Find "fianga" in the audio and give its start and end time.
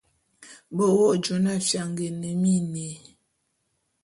1.67-2.03